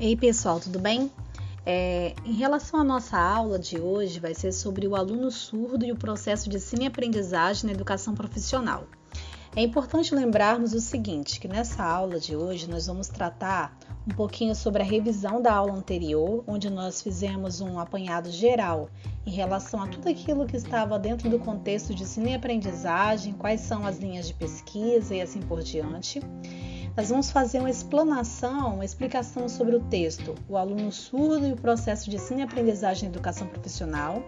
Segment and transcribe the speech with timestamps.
[0.00, 1.08] Ei pessoal, tudo bem?
[1.64, 5.92] É, em relação à nossa aula de hoje, vai ser sobre o aluno surdo e
[5.92, 8.88] o processo de ensino e aprendizagem na educação profissional.
[9.54, 14.52] É importante lembrarmos o seguinte, que nessa aula de hoje nós vamos tratar um pouquinho
[14.52, 18.88] sobre a revisão da aula anterior, onde nós fizemos um apanhado geral
[19.24, 23.60] em relação a tudo aquilo que estava dentro do contexto de ensino e aprendizagem, quais
[23.60, 26.20] são as linhas de pesquisa e assim por diante.
[26.96, 31.56] Nós vamos fazer uma explanação, uma explicação sobre o texto, o aluno surdo e o
[31.56, 34.22] processo de ensino e aprendizagem na educação profissional.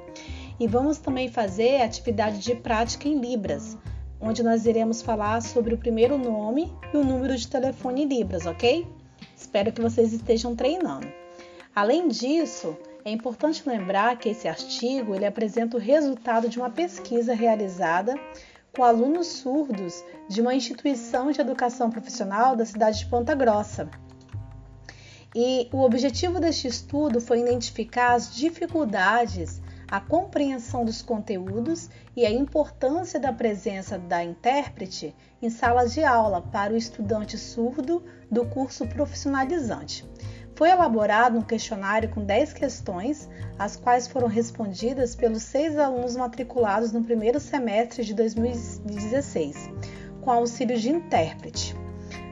[0.59, 3.79] E vamos também fazer atividade de prática em Libras,
[4.21, 8.47] onde nós iremos falar sobre o primeiro nome e o número de telefone em Libras,
[8.47, 8.85] ok?
[9.37, 11.07] Espero que vocês estejam treinando.
[11.73, 17.33] Além disso, é importante lembrar que esse artigo ele apresenta o resultado de uma pesquisa
[17.33, 18.17] realizada
[18.77, 23.89] com alunos surdos de uma instituição de educação profissional da cidade de Ponta Grossa.
[25.35, 32.31] E o objetivo deste estudo foi identificar as dificuldades, a compreensão dos conteúdos e a
[32.31, 38.87] importância da presença da intérprete em salas de aula para o estudante surdo do curso
[38.87, 40.05] profissionalizante.
[40.57, 46.93] Foi elaborado um questionário com 10 questões, as quais foram respondidas pelos seis alunos matriculados
[46.93, 49.71] no primeiro semestre de 2016,
[50.23, 51.77] com auxílio de intérprete.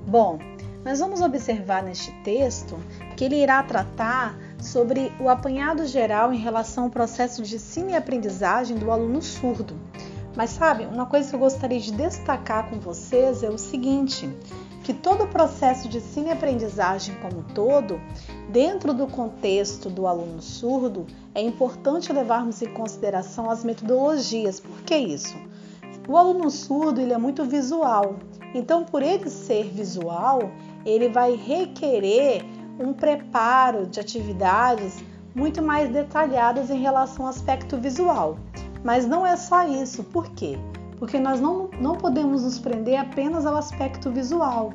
[0.06, 0.38] Bom,
[0.82, 2.78] nós vamos observar neste texto
[3.14, 7.94] que ele irá tratar sobre o apanhado geral em relação ao processo de ensino e
[7.94, 9.78] aprendizagem do aluno surdo.
[10.34, 14.28] Mas sabe, uma coisa que eu gostaria de destacar com vocês é o seguinte:
[14.84, 17.98] que todo o processo de ensino e aprendizagem como todo,
[18.50, 24.60] dentro do contexto do aluno surdo, é importante levarmos em consideração as metodologias.
[24.60, 25.34] Por que isso?
[26.06, 28.16] O aluno surdo ele é muito visual,
[28.54, 30.50] então por ele ser visual,
[30.84, 32.44] ele vai requerer
[32.78, 35.02] um preparo de atividades
[35.34, 38.36] muito mais detalhadas em relação ao aspecto visual.
[38.84, 40.58] Mas não é só isso, por quê?
[41.04, 44.72] Porque nós não, não podemos nos prender apenas ao aspecto visual,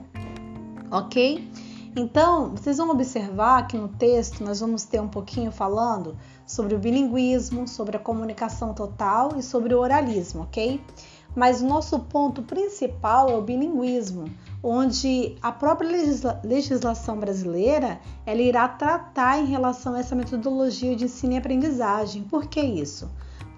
[0.92, 1.50] ok?
[1.96, 6.78] Então, vocês vão observar que no texto nós vamos ter um pouquinho falando sobre o
[6.78, 10.80] bilinguismo, sobre a comunicação total e sobre o oralismo, ok?
[11.36, 14.26] Mas o nosso ponto principal é o bilinguismo,
[14.62, 21.06] onde a própria legisla legislação brasileira ela irá tratar em relação a essa metodologia de
[21.06, 22.22] ensino e aprendizagem.
[22.22, 23.10] Por que isso?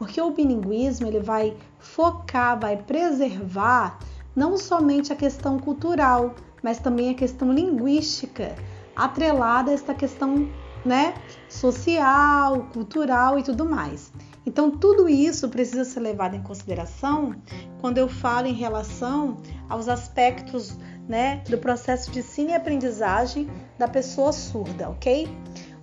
[0.02, 4.00] Porque o bilinguismo ele vai focar, vai preservar
[4.36, 8.56] não somente a questão cultural, mas também a questão linguística,
[8.96, 10.50] atrelada a esta questão
[10.84, 11.14] né,
[11.48, 14.12] social, cultural e tudo mais.
[14.44, 17.36] Então, tudo isso precisa ser levado em consideração
[17.80, 19.38] quando eu falo em relação
[19.70, 23.48] aos aspectos né, do processo de ensino e aprendizagem
[23.78, 25.28] da pessoa surda, ok?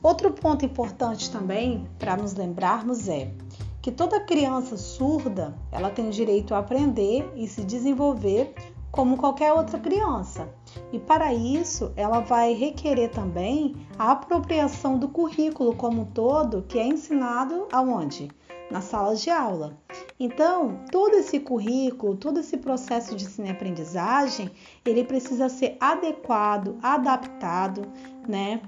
[0.02, 3.32] Outro ponto importante também para nos lembrarmos é
[3.80, 8.54] que toda criança surda ela tem direito a aprender e se desenvolver
[8.90, 10.48] como qualquer outra criança.
[10.92, 16.78] E para isso, ela vai requerer também a apropriação do currículo como um todo que
[16.78, 18.28] é ensinado aonde?
[18.70, 19.78] nas salas de aula.
[20.18, 24.50] Então, todo esse currículo, todo esse processo de ensino e aprendizagem,
[24.84, 27.82] ele precisa ser adequado, adaptado,
[28.26, 28.60] né?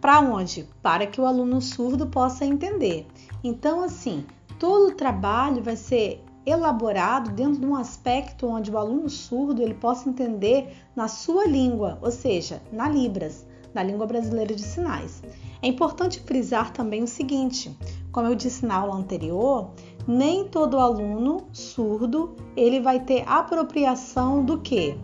[0.00, 0.68] Para onde?
[0.82, 3.06] Para que o aluno surdo possa entender.
[3.42, 4.24] Então, assim,
[4.58, 9.74] todo o trabalho vai ser elaborado dentro de um aspecto onde o aluno surdo ele
[9.74, 15.22] possa entender na sua língua, ou seja, na Libras, na língua brasileira de sinais.
[15.60, 17.76] É importante frisar também o seguinte:
[18.12, 19.70] como eu disse na aula anterior,
[20.06, 24.96] nem todo aluno surdo ele vai ter apropriação do que?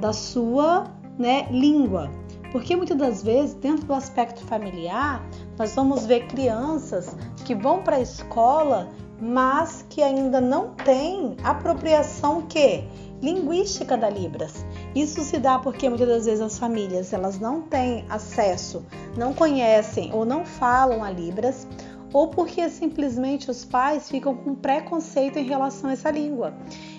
[0.00, 0.84] Da sua
[1.18, 2.10] né, língua.
[2.52, 5.22] Porque muitas das vezes, dentro do aspecto familiar,
[5.58, 7.14] nós vamos ver crianças
[7.44, 8.88] que vão para a escola,
[9.20, 12.84] mas que ainda não têm apropriação que
[13.20, 14.64] linguística da Libras.
[14.94, 18.84] Isso se dá porque muitas das vezes as famílias elas não têm acesso,
[19.16, 21.66] não conhecem ou não falam a Libras,
[22.12, 26.54] ou porque simplesmente os pais ficam com preconceito em relação a essa língua.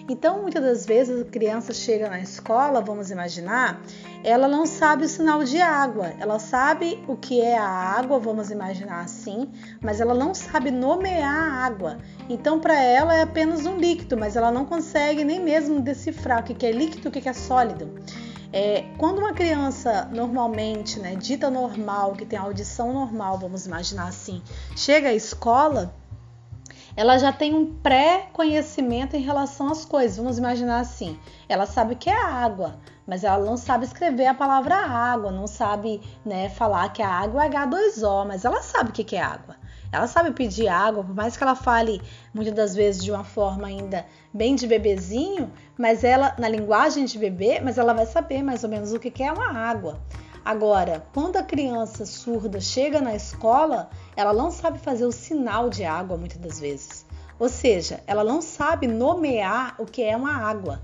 [0.08, 3.80] Então, muitas das vezes a criança chega na escola, vamos imaginar,
[4.24, 6.14] ela não sabe o sinal de água.
[6.20, 9.48] Ela sabe o que é a água, vamos imaginar assim,
[9.80, 11.98] mas ela não sabe nomear a água.
[12.28, 16.44] Então, para ela é apenas um líquido, mas ela não consegue nem mesmo decifrar o
[16.44, 17.90] que é líquido e o que é sólido.
[18.52, 24.42] É, quando uma criança normalmente, né, dita normal, que tem audição normal, vamos imaginar assim,
[24.76, 25.94] chega à escola,
[26.96, 30.18] ela já tem um pré-conhecimento em relação às coisas.
[30.18, 31.18] Vamos imaginar assim:
[31.48, 35.48] ela sabe o que é água, mas ela não sabe escrever a palavra água, não
[35.48, 39.59] sabe né, falar que a água é H2O, mas ela sabe o que é água.
[39.92, 42.02] Ela sabe pedir água, por mais que ela fale
[42.34, 47.18] muitas das vezes de uma forma ainda bem de bebezinho, mas ela, na linguagem de
[47.18, 50.00] bebê, mas ela vai saber mais ou menos o que é uma água.
[50.46, 55.84] Agora, quando a criança surda chega na escola, ela não sabe fazer o sinal de
[55.84, 57.06] água muitas das vezes.
[57.38, 60.82] Ou seja, ela não sabe nomear o que é uma água.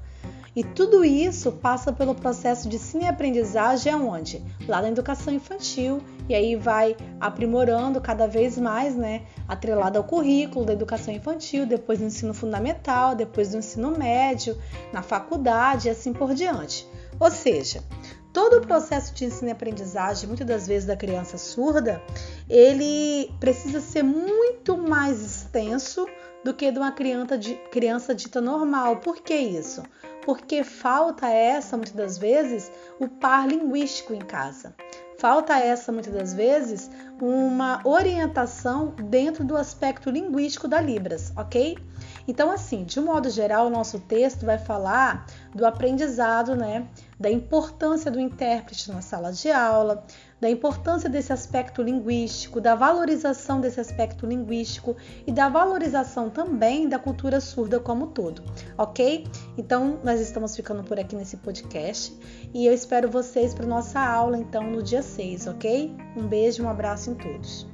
[0.55, 4.41] E tudo isso passa pelo processo de ensino-aprendizagem aonde?
[4.67, 10.65] Lá na educação infantil, e aí vai aprimorando cada vez mais, né, atrelado ao currículo
[10.65, 14.57] da educação infantil, depois do ensino fundamental, depois do ensino médio,
[14.93, 16.87] na faculdade e assim por diante.
[17.19, 17.83] Ou seja,
[18.31, 22.01] todo o processo de ensino e aprendizagem, muitas das vezes da criança surda,
[22.49, 26.07] ele precisa ser muito mais extenso
[26.45, 28.97] do que de uma criança, de, criança dita normal.
[28.97, 29.81] Por que isso?
[30.25, 34.75] Porque falta essa, muitas das vezes, o par linguístico em casa.
[35.19, 36.91] Falta essa, muitas das vezes,
[37.21, 41.77] uma orientação dentro do aspecto linguístico da Libras, ok?
[42.27, 46.87] Então, assim, de um modo geral, o nosso texto vai falar do aprendizado, né?
[47.19, 50.05] Da importância do intérprete na sala de aula,
[50.39, 54.95] da importância desse aspecto linguístico, da valorização desse aspecto linguístico
[55.25, 58.43] e da valorização também da cultura surda como um todo,
[58.77, 59.25] ok?
[59.57, 62.17] Então, nós estamos ficando por aqui nesse podcast
[62.53, 65.95] e eu espero vocês para nossa aula, então, no dia 6, ok?
[66.17, 67.65] Um beijo, um abraço em todos.